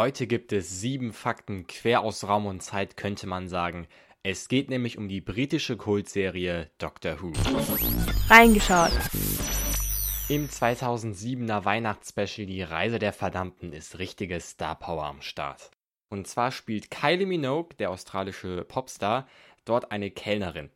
Heute 0.00 0.26
gibt 0.26 0.50
es 0.54 0.80
sieben 0.80 1.12
Fakten 1.12 1.66
quer 1.66 2.00
aus 2.00 2.26
Raum 2.26 2.46
und 2.46 2.62
Zeit, 2.62 2.96
könnte 2.96 3.26
man 3.26 3.50
sagen. 3.50 3.86
Es 4.22 4.48
geht 4.48 4.70
nämlich 4.70 4.96
um 4.96 5.10
die 5.10 5.20
britische 5.20 5.76
Kultserie 5.76 6.70
Doctor 6.78 7.20
Who. 7.20 7.34
Reingeschaut. 8.30 8.92
Im 10.30 10.48
2007er 10.48 11.66
Weihnachtsspecial 11.66 12.46
Die 12.46 12.62
Reise 12.62 12.98
der 12.98 13.12
Verdammten 13.12 13.74
ist 13.74 13.98
richtige 13.98 14.40
Star 14.40 14.74
Power 14.78 15.04
am 15.04 15.20
Start. 15.20 15.70
Und 16.08 16.26
zwar 16.26 16.50
spielt 16.50 16.90
Kylie 16.90 17.26
Minogue, 17.26 17.76
der 17.78 17.90
australische 17.90 18.64
Popstar, 18.64 19.28
dort 19.66 19.92
eine 19.92 20.10
Kellnerin. 20.10 20.70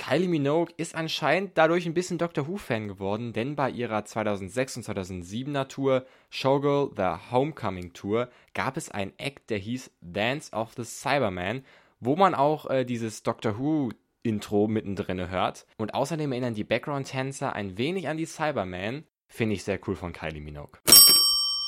Kylie 0.00 0.28
Minogue 0.28 0.72
ist 0.76 0.94
anscheinend 0.94 1.56
dadurch 1.56 1.86
ein 1.86 1.94
bisschen 1.94 2.18
Doctor 2.18 2.48
Who-Fan 2.48 2.88
geworden, 2.88 3.32
denn 3.32 3.54
bei 3.54 3.70
ihrer 3.70 4.04
2006 4.04 4.78
und 4.78 4.86
2007er 4.86 5.68
Tour 5.68 6.06
Showgirl 6.30 6.90
The 6.96 7.30
Homecoming 7.30 7.92
Tour 7.92 8.30
gab 8.54 8.76
es 8.76 8.90
einen 8.90 9.12
Act, 9.18 9.50
der 9.50 9.58
hieß 9.58 9.90
Dance 10.00 10.52
of 10.52 10.72
the 10.76 10.84
Cyberman 10.84 11.62
wo 12.00 12.16
man 12.16 12.34
auch 12.34 12.68
äh, 12.68 12.84
dieses 12.84 13.22
Doctor 13.22 13.58
Who 13.58 13.90
Intro 14.22 14.66
mittendrin 14.66 15.30
hört. 15.30 15.66
Und 15.76 15.94
außerdem 15.94 16.32
erinnern 16.32 16.54
die 16.54 16.64
Background-Tänzer 16.64 17.54
ein 17.54 17.78
wenig 17.78 18.08
an 18.08 18.16
die 18.16 18.26
Cybermen. 18.26 19.04
Finde 19.28 19.54
ich 19.54 19.64
sehr 19.64 19.78
cool 19.86 19.94
von 19.94 20.12
Kylie 20.12 20.40
Minogue. 20.40 20.80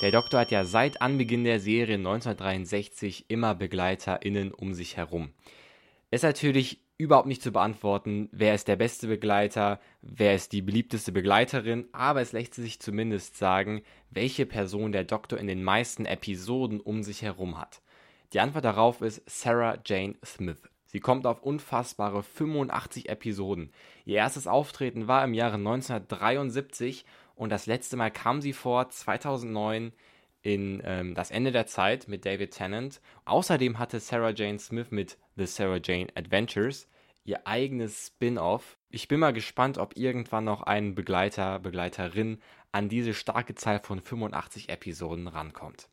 Der 0.03 0.11
Doktor 0.11 0.41
hat 0.41 0.51
ja 0.51 0.65
seit 0.65 1.01
Anbeginn 1.01 1.45
der 1.45 1.61
Serie 1.61 1.95
1963 1.95 3.27
immer 3.29 3.55
BegleiterInnen 3.55 4.53
um 4.53 4.75
sich 4.75 4.97
herum. 4.97 5.33
Ist 6.11 6.25
natürlich 6.25 6.81
überhaupt 6.99 7.27
nicht 7.27 7.43
zu 7.43 7.53
beantworten, 7.53 8.29
wer 8.33 8.55
ist 8.55 8.69
der 8.69 8.77
beste 8.77 9.09
Begleiter, 9.09 9.81
wer 10.03 10.35
ist 10.35 10.53
die 10.53 10.63
beliebteste 10.63 11.13
Begleiterin, 11.13 11.87
aber 11.93 12.21
es 12.21 12.33
lässt 12.33 12.55
sich 12.55 12.81
zumindest 12.81 13.37
sagen, 13.37 13.83
welche 14.11 14.47
Person 14.47 14.93
der 14.93 15.05
Doktor 15.05 15.39
in 15.39 15.47
den 15.47 15.65
meisten 15.65 16.07
Episoden 16.07 16.81
um 16.81 17.03
sich 17.03 17.23
herum 17.23 17.59
hat. 17.59 17.83
Die 18.33 18.41
Antwort 18.41 18.65
darauf 18.65 19.03
ist 19.03 19.23
Sarah 19.27 19.79
Jane 19.85 20.15
Smith. 20.25 20.63
Sie 20.87 21.01
kommt 21.01 21.27
auf 21.27 21.43
unfassbare 21.43 22.23
85 22.23 23.09
Episoden. 23.09 23.73
Ihr 24.05 24.17
erstes 24.17 24.47
Auftreten 24.47 25.09
war 25.09 25.25
im 25.25 25.33
Jahre 25.35 25.55
1973 25.55 27.07
und 27.35 27.51
das 27.51 27.67
letzte 27.67 27.97
Mal 27.97 28.11
kam 28.11 28.43
sie 28.43 28.53
vor 28.53 28.91
2009 28.91 29.93
in 30.43 30.83
ähm, 30.85 31.15
Das 31.15 31.31
Ende 31.31 31.53
der 31.53 31.67
Zeit 31.67 32.09
mit 32.09 32.27
David 32.27 32.53
Tennant. 32.53 33.01
Außerdem 33.25 33.79
hatte 33.79 34.01
Sarah 34.01 34.31
Jane 34.31 34.59
Smith 34.59 34.91
mit 34.91 35.19
The 35.37 35.47
Sarah 35.47 35.81
Jane 35.83 36.09
Adventures 36.15 36.89
ihr 37.25 37.47
eigenes 37.47 38.09
Spin-off. 38.09 38.79
Ich 38.91 39.09
bin 39.09 39.21
mal 39.21 39.33
gespannt, 39.33 39.79
ob 39.79 39.97
irgendwann 39.97 40.45
noch 40.45 40.63
ein 40.63 40.95
Begleiter, 40.95 41.59
Begleiterin 41.59 42.41
an 42.73 42.89
diese 42.89 43.15
starke 43.15 43.55
Zahl 43.55 43.81
von 43.81 44.01
85 44.01 44.69
Episoden 44.69 45.29
rankommt. 45.29 45.89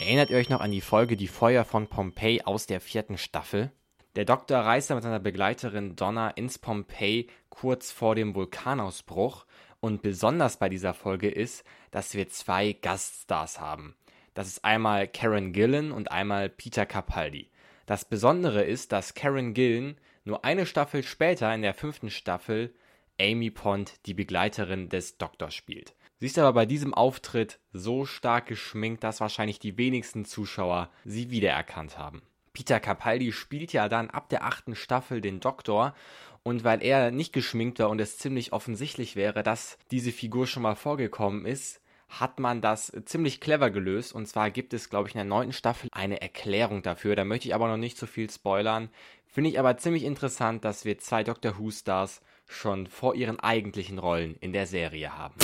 Erinnert 0.00 0.30
ihr 0.30 0.38
euch 0.38 0.48
noch 0.48 0.60
an 0.60 0.70
die 0.70 0.80
Folge 0.80 1.16
Die 1.16 1.28
Feuer 1.28 1.64
von 1.64 1.86
Pompeii 1.86 2.42
aus 2.42 2.66
der 2.66 2.80
vierten 2.80 3.18
Staffel? 3.18 3.70
Der 4.16 4.24
Doktor 4.24 4.60
reist 4.60 4.90
mit 4.90 5.02
seiner 5.02 5.20
Begleiterin 5.20 5.94
Donna 5.94 6.30
ins 6.30 6.58
Pompeii 6.58 7.28
kurz 7.48 7.92
vor 7.92 8.14
dem 8.14 8.34
Vulkanausbruch 8.34 9.44
und 9.80 10.02
besonders 10.02 10.58
bei 10.58 10.68
dieser 10.68 10.94
Folge 10.94 11.30
ist, 11.30 11.64
dass 11.90 12.14
wir 12.14 12.28
zwei 12.28 12.72
Gaststars 12.72 13.60
haben. 13.60 13.94
Das 14.34 14.46
ist 14.46 14.64
einmal 14.64 15.08
Karen 15.08 15.52
Gillan 15.52 15.92
und 15.92 16.12
einmal 16.12 16.48
Peter 16.48 16.86
Capaldi. 16.86 17.50
Das 17.86 18.04
Besondere 18.04 18.62
ist, 18.62 18.92
dass 18.92 19.14
Karen 19.14 19.54
Gillan 19.54 19.96
nur 20.24 20.44
eine 20.44 20.66
Staffel 20.66 21.02
später 21.02 21.52
in 21.54 21.62
der 21.62 21.74
fünften 21.74 22.10
Staffel 22.10 22.72
Amy 23.20 23.50
Pond, 23.50 24.06
die 24.06 24.14
Begleiterin 24.14 24.88
des 24.88 25.18
Doktors, 25.18 25.54
spielt. 25.54 25.94
Sie 26.18 26.26
ist 26.26 26.38
aber 26.38 26.52
bei 26.52 26.66
diesem 26.66 26.94
Auftritt 26.94 27.58
so 27.72 28.04
stark 28.04 28.46
geschminkt, 28.46 29.02
dass 29.04 29.20
wahrscheinlich 29.20 29.58
die 29.58 29.76
wenigsten 29.76 30.24
Zuschauer 30.24 30.90
sie 31.04 31.30
wiedererkannt 31.30 31.98
haben. 31.98 32.22
Peter 32.60 32.78
Capaldi 32.78 33.32
spielt 33.32 33.72
ja 33.72 33.88
dann 33.88 34.10
ab 34.10 34.28
der 34.28 34.44
achten 34.44 34.76
Staffel 34.76 35.22
den 35.22 35.40
Doktor 35.40 35.94
und 36.42 36.62
weil 36.62 36.82
er 36.82 37.10
nicht 37.10 37.32
geschminkt 37.32 37.78
war 37.78 37.88
und 37.88 37.98
es 38.02 38.18
ziemlich 38.18 38.52
offensichtlich 38.52 39.16
wäre, 39.16 39.42
dass 39.42 39.78
diese 39.90 40.12
Figur 40.12 40.46
schon 40.46 40.64
mal 40.64 40.74
vorgekommen 40.74 41.46
ist, 41.46 41.80
hat 42.10 42.38
man 42.38 42.60
das 42.60 42.92
ziemlich 43.06 43.40
clever 43.40 43.70
gelöst. 43.70 44.12
Und 44.12 44.26
zwar 44.26 44.50
gibt 44.50 44.74
es, 44.74 44.90
glaube 44.90 45.08
ich, 45.08 45.14
in 45.14 45.20
der 45.20 45.24
neunten 45.24 45.54
Staffel 45.54 45.88
eine 45.92 46.20
Erklärung 46.20 46.82
dafür. 46.82 47.16
Da 47.16 47.24
möchte 47.24 47.48
ich 47.48 47.54
aber 47.54 47.66
noch 47.66 47.78
nicht 47.78 47.96
so 47.96 48.04
viel 48.04 48.28
spoilern. 48.28 48.90
Finde 49.26 49.48
ich 49.48 49.58
aber 49.58 49.78
ziemlich 49.78 50.04
interessant, 50.04 50.62
dass 50.62 50.84
wir 50.84 50.98
zwei 50.98 51.24
Doctor 51.24 51.58
Who-Stars 51.58 52.20
schon 52.46 52.88
vor 52.88 53.14
ihren 53.14 53.40
eigentlichen 53.40 53.98
Rollen 53.98 54.36
in 54.42 54.52
der 54.52 54.66
Serie 54.66 55.16
haben. 55.16 55.36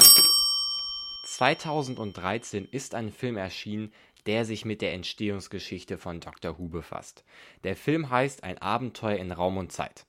2013 1.24 2.68
ist 2.70 2.94
ein 2.94 3.10
Film 3.10 3.38
erschienen, 3.38 3.91
der 4.26 4.44
sich 4.44 4.64
mit 4.64 4.82
der 4.82 4.92
Entstehungsgeschichte 4.92 5.98
von 5.98 6.20
Doctor 6.20 6.59
Who 6.59 6.69
befasst. 6.69 7.25
Der 7.64 7.76
Film 7.76 8.10
heißt 8.10 8.44
Ein 8.44 8.59
Abenteuer 8.59 9.19
in 9.19 9.32
Raum 9.32 9.56
und 9.56 9.72
Zeit. 9.72 10.06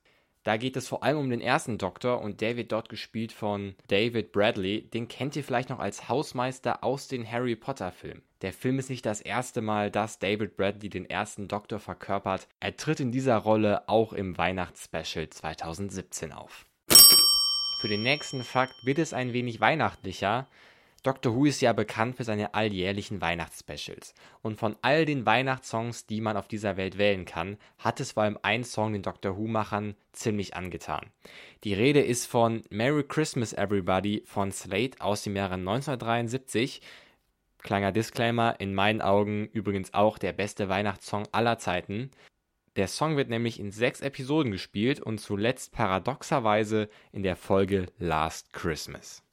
Da 0.47 0.55
geht 0.55 0.77
es 0.77 0.87
vor 0.87 1.03
allem 1.03 1.17
um 1.17 1.29
den 1.29 1.41
ersten 1.41 1.77
Doktor 1.77 2.21
und 2.21 2.39
der 2.39 2.55
wird 2.55 2.71
dort 2.71 2.87
gespielt 2.87 3.33
von 3.33 3.75
David 3.89 4.31
Bradley. 4.31 4.89
Den 4.89 5.09
kennt 5.09 5.35
ihr 5.35 5.43
vielleicht 5.43 5.69
noch 5.69 5.79
als 5.79 6.07
Hausmeister 6.07 6.85
aus 6.85 7.09
den 7.09 7.29
Harry 7.29 7.57
Potter 7.57 7.91
Filmen. 7.91 8.21
Der 8.41 8.53
Film 8.53 8.79
ist 8.79 8.89
nicht 8.89 9.05
das 9.05 9.19
erste 9.19 9.61
Mal, 9.61 9.91
dass 9.91 10.19
David 10.19 10.55
Bradley 10.55 10.89
den 10.89 11.09
ersten 11.09 11.49
Doktor 11.49 11.79
verkörpert. 11.79 12.47
Er 12.61 12.77
tritt 12.77 13.01
in 13.01 13.11
dieser 13.11 13.35
Rolle 13.35 13.89
auch 13.89 14.13
im 14.13 14.37
Weihnachtsspecial 14.37 15.29
2017 15.29 16.31
auf. 16.31 16.65
Für 17.81 17.89
den 17.89 18.03
nächsten 18.03 18.45
Fakt 18.45 18.73
wird 18.85 18.99
es 18.99 19.11
ein 19.11 19.33
wenig 19.33 19.59
weihnachtlicher. 19.59 20.47
Doctor 21.03 21.35
Who 21.35 21.45
ist 21.45 21.61
ja 21.61 21.73
bekannt 21.73 22.17
für 22.17 22.23
seine 22.23 22.53
alljährlichen 22.53 23.21
Weihnachtsspecials. 23.21 24.13
Und 24.41 24.57
von 24.57 24.75
all 24.81 25.05
den 25.05 25.25
Weihnachtssongs, 25.25 26.05
die 26.05 26.21
man 26.21 26.37
auf 26.37 26.47
dieser 26.47 26.75
Welt 26.75 26.97
wählen 26.97 27.25
kann, 27.25 27.57
hat 27.77 27.99
es 27.99 28.13
vor 28.13 28.23
allem 28.23 28.39
ein 28.41 28.63
Song 28.63 28.93
den 28.93 29.03
Doctor 29.03 29.37
Who-Machern 29.37 29.95
ziemlich 30.11 30.55
angetan. 30.55 31.05
Die 31.63 31.73
Rede 31.73 32.01
ist 32.01 32.25
von 32.25 32.63
Merry 32.69 33.03
Christmas 33.03 33.53
Everybody 33.53 34.23
von 34.25 34.51
Slate 34.51 34.99
aus 34.99 35.23
dem 35.23 35.35
Jahre 35.35 35.53
1973. 35.53 36.81
Kleiner 37.59 37.91
Disclaimer, 37.91 38.59
in 38.59 38.73
meinen 38.73 39.01
Augen 39.01 39.47
übrigens 39.53 39.93
auch 39.93 40.17
der 40.17 40.33
beste 40.33 40.67
Weihnachtssong 40.67 41.27
aller 41.31 41.57
Zeiten. 41.57 42.11
Der 42.75 42.87
Song 42.87 43.17
wird 43.17 43.29
nämlich 43.29 43.59
in 43.59 43.71
sechs 43.71 44.01
Episoden 44.01 44.51
gespielt 44.51 44.99
und 44.99 45.19
zuletzt 45.19 45.71
paradoxerweise 45.71 46.89
in 47.11 47.23
der 47.23 47.35
Folge 47.35 47.87
Last 47.97 48.53
Christmas. 48.53 49.23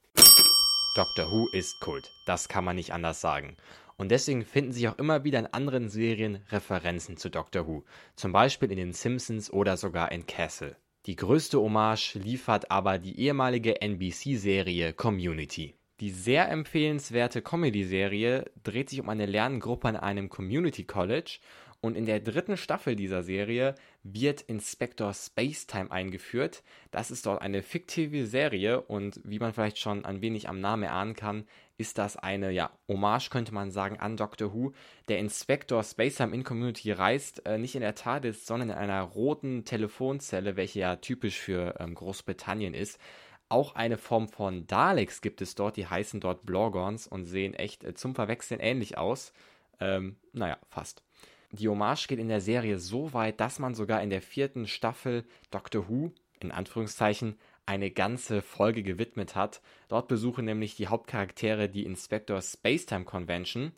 Doctor 0.94 1.28
Who 1.28 1.48
ist 1.48 1.80
Kult, 1.80 2.12
das 2.24 2.46
kann 2.46 2.64
man 2.64 2.76
nicht 2.76 2.92
anders 2.92 3.20
sagen. 3.20 3.56
Und 3.96 4.12
deswegen 4.12 4.44
finden 4.44 4.70
sich 4.70 4.86
auch 4.86 4.96
immer 4.96 5.24
wieder 5.24 5.40
in 5.40 5.46
anderen 5.48 5.88
Serien 5.88 6.36
Referenzen 6.50 7.16
zu 7.16 7.30
Doctor 7.30 7.66
Who, 7.66 7.82
zum 8.14 8.30
Beispiel 8.30 8.70
in 8.70 8.76
den 8.76 8.92
Simpsons 8.92 9.52
oder 9.52 9.76
sogar 9.76 10.12
in 10.12 10.24
Castle. 10.28 10.76
Die 11.06 11.16
größte 11.16 11.58
Hommage 11.60 12.14
liefert 12.14 12.70
aber 12.70 12.98
die 12.98 13.18
ehemalige 13.18 13.82
NBC-Serie 13.82 14.92
Community. 14.92 15.74
Die 15.98 16.10
sehr 16.10 16.48
empfehlenswerte 16.48 17.42
Comedy-Serie 17.42 18.44
dreht 18.62 18.88
sich 18.88 19.00
um 19.00 19.08
eine 19.08 19.26
Lerngruppe 19.26 19.88
an 19.88 19.96
einem 19.96 20.28
Community 20.28 20.84
College 20.84 21.40
und 21.84 21.98
in 21.98 22.06
der 22.06 22.18
dritten 22.18 22.56
Staffel 22.56 22.96
dieser 22.96 23.22
Serie 23.22 23.74
wird 24.02 24.40
Inspector 24.40 25.12
Spacetime 25.12 25.90
eingeführt. 25.90 26.62
Das 26.90 27.10
ist 27.10 27.26
dort 27.26 27.42
eine 27.42 27.62
fiktive 27.62 28.24
Serie 28.24 28.80
und 28.80 29.20
wie 29.22 29.38
man 29.38 29.52
vielleicht 29.52 29.78
schon 29.78 30.06
ein 30.06 30.22
wenig 30.22 30.48
am 30.48 30.60
Namen 30.60 30.84
erahnen 30.84 31.14
kann, 31.14 31.44
ist 31.76 31.98
das 31.98 32.16
eine 32.16 32.52
ja, 32.52 32.70
Hommage, 32.88 33.28
könnte 33.28 33.52
man 33.52 33.70
sagen, 33.70 34.00
an 34.00 34.16
Doctor 34.16 34.54
Who. 34.54 34.72
Der 35.08 35.18
Inspector 35.18 35.82
Spacetime 35.82 36.34
in 36.34 36.42
Community 36.42 36.90
reist 36.90 37.44
äh, 37.44 37.58
nicht 37.58 37.74
in 37.74 37.82
der 37.82 37.94
TARDIS, 37.94 38.46
sondern 38.46 38.70
in 38.70 38.76
einer 38.76 39.02
roten 39.02 39.66
Telefonzelle, 39.66 40.56
welche 40.56 40.80
ja 40.80 40.96
typisch 40.96 41.38
für 41.38 41.74
ähm, 41.80 41.94
Großbritannien 41.94 42.72
ist. 42.72 42.98
Auch 43.50 43.74
eine 43.74 43.98
Form 43.98 44.30
von 44.30 44.66
Daleks 44.66 45.20
gibt 45.20 45.42
es 45.42 45.54
dort, 45.54 45.76
die 45.76 45.86
heißen 45.86 46.20
dort 46.20 46.46
Blorgons 46.46 47.06
und 47.06 47.26
sehen 47.26 47.52
echt 47.52 47.84
äh, 47.84 47.92
zum 47.92 48.14
Verwechseln 48.14 48.60
ähnlich 48.60 48.96
aus. 48.96 49.34
Ähm, 49.80 50.16
naja, 50.32 50.56
fast. 50.70 51.02
Die 51.54 51.68
Hommage 51.68 52.08
geht 52.08 52.18
in 52.18 52.28
der 52.28 52.40
Serie 52.40 52.80
so 52.80 53.12
weit, 53.12 53.38
dass 53.38 53.60
man 53.60 53.76
sogar 53.76 54.02
in 54.02 54.10
der 54.10 54.22
vierten 54.22 54.66
Staffel 54.66 55.24
Doctor 55.52 55.88
Who, 55.88 56.10
in 56.40 56.50
Anführungszeichen, 56.50 57.36
eine 57.64 57.92
ganze 57.92 58.42
Folge 58.42 58.82
gewidmet 58.82 59.36
hat. 59.36 59.60
Dort 59.88 60.08
besuchen 60.08 60.46
nämlich 60.46 60.74
die 60.74 60.88
Hauptcharaktere 60.88 61.68
die 61.68 61.84
Inspector 61.84 62.42
Spacetime 62.42 63.04
Convention 63.04 63.70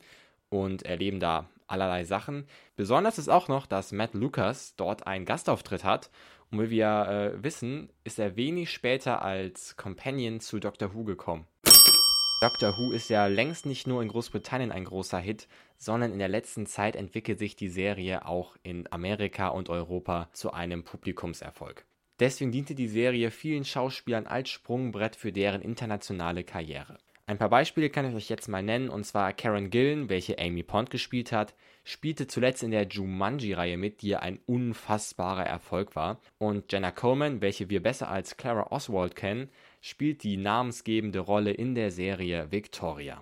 und 0.49 0.83
erleben 0.83 1.19
da 1.19 1.49
allerlei 1.67 2.03
Sachen. 2.03 2.47
Besonders 2.75 3.19
ist 3.19 3.29
auch 3.29 3.47
noch, 3.47 3.67
dass 3.67 3.91
Matt 3.91 4.15
Lucas 4.15 4.73
dort 4.75 5.05
einen 5.05 5.25
Gastauftritt 5.25 5.83
hat. 5.83 6.09
Und 6.49 6.59
wie 6.59 6.69
wir 6.71 7.33
äh, 7.35 7.43
wissen, 7.43 7.89
ist 8.03 8.17
er 8.17 8.35
wenig 8.35 8.71
später 8.71 9.21
als 9.21 9.77
Companion 9.77 10.39
zu 10.39 10.59
Doctor 10.59 10.95
Who 10.95 11.03
gekommen. 11.03 11.45
Doctor 12.39 12.77
Who 12.77 12.91
ist 12.91 13.09
ja 13.09 13.25
längst 13.25 13.65
nicht 13.65 13.87
nur 13.87 14.03
in 14.03 14.09
Großbritannien 14.09 14.71
ein 14.71 14.85
großer 14.85 15.17
Hit, 15.17 15.47
sondern 15.75 16.11
in 16.11 16.19
der 16.19 16.27
letzten 16.27 16.67
Zeit 16.67 16.95
entwickelt 16.95 17.39
sich 17.39 17.55
die 17.55 17.67
Serie 17.67 18.27
auch 18.27 18.55
in 18.61 18.87
Amerika 18.91 19.47
und 19.47 19.69
Europa 19.69 20.29
zu 20.33 20.53
einem 20.53 20.83
Publikumserfolg. 20.83 21.87
Deswegen 22.19 22.51
diente 22.51 22.75
die 22.75 22.87
Serie 22.87 23.31
vielen 23.31 23.65
Schauspielern 23.65 24.27
als 24.27 24.49
Sprungbrett 24.49 25.15
für 25.15 25.31
deren 25.31 25.63
internationale 25.63 26.43
Karriere. 26.43 26.99
Ein 27.25 27.39
paar 27.39 27.49
Beispiele 27.49 27.89
kann 27.89 28.07
ich 28.07 28.15
euch 28.15 28.29
jetzt 28.29 28.47
mal 28.47 28.61
nennen, 28.61 28.89
und 28.89 29.03
zwar 29.03 29.33
Karen 29.33 29.71
Gillen, 29.71 30.07
welche 30.07 30.37
Amy 30.37 30.61
Pond 30.61 30.91
gespielt 30.91 31.31
hat, 31.31 31.55
spielte 31.83 32.27
zuletzt 32.27 32.61
in 32.61 32.71
der 32.71 32.87
Jumanji-Reihe 32.87 33.77
mit, 33.77 34.01
die 34.01 34.15
ein 34.15 34.39
unfassbarer 34.45 35.45
Erfolg 35.45 35.95
war. 35.95 36.21
Und 36.37 36.71
Jenna 36.71 36.91
Coleman, 36.91 37.41
welche 37.41 37.69
wir 37.69 37.81
besser 37.81 38.09
als 38.09 38.37
Clara 38.37 38.71
Oswald 38.71 39.15
kennen, 39.15 39.49
spielt 39.81 40.23
die 40.23 40.37
namensgebende 40.37 41.19
Rolle 41.19 41.51
in 41.51 41.75
der 41.75 41.91
Serie 41.91 42.51
Victoria. 42.51 43.21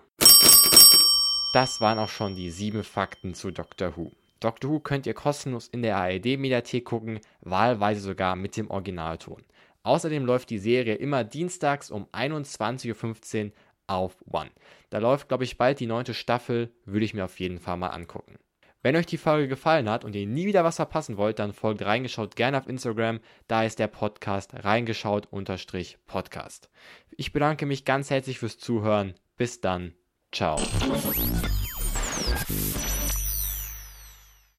Das 1.54 1.80
waren 1.80 2.00
auch 2.00 2.10
schon 2.10 2.36
die 2.36 2.52
sieben 2.52 2.84
Fakten 2.84 3.34
zu 3.34 3.52
Doctor 3.52 3.96
Who. 3.96 4.12
Doctor 4.40 4.70
Who 4.70 4.80
könnt 4.80 5.06
ihr 5.08 5.14
kostenlos 5.14 5.68
in 5.68 5.82
der 5.82 5.98
ARD-Mediathek 5.98 6.86
gucken, 6.86 7.20
wahlweise 7.42 8.02
sogar 8.02 8.36
mit 8.36 8.58
dem 8.58 8.70
Originalton. 8.70 9.44
Außerdem 9.84 10.26
läuft 10.26 10.50
die 10.50 10.58
Serie 10.58 10.96
immer 10.96 11.24
dienstags 11.24 11.92
um 11.92 12.08
21.15 12.12 13.46
Uhr 13.46 13.52
auf 13.88 14.18
One. 14.32 14.52
Da 14.90 14.98
läuft, 14.98 15.28
glaube 15.28 15.44
ich, 15.44 15.58
bald 15.58 15.80
die 15.80 15.86
neunte 15.86 16.14
Staffel, 16.14 16.74
würde 16.86 17.06
ich 17.06 17.14
mir 17.14 17.26
auf 17.26 17.40
jeden 17.40 17.60
Fall 17.60 17.78
mal 17.78 17.90
angucken. 17.90 18.38
Wenn 18.86 18.96
euch 18.96 19.08
die 19.08 19.18
Folge 19.18 19.48
gefallen 19.48 19.90
hat 19.90 20.06
und 20.06 20.14
ihr 20.14 20.28
nie 20.28 20.46
wieder 20.46 20.64
was 20.64 20.76
verpassen 20.76 21.18
wollt, 21.18 21.40
dann 21.40 21.54
folgt 21.54 21.82
reingeschaut 21.82 22.36
gerne 22.36 22.60
auf 22.60 22.70
Instagram. 22.70 23.20
Da 23.48 23.64
ist 23.64 23.80
der 23.80 23.88
Podcast 23.88 24.54
reingeschaut-podcast. 24.54 26.70
Ich 27.18 27.34
bedanke 27.34 27.66
mich 27.66 27.86
ganz 27.86 28.12
herzlich 28.12 28.38
fürs 28.38 28.60
Zuhören. 28.60 29.16
Bis 29.38 29.60
dann. 29.60 29.96
Ciao. 30.32 30.62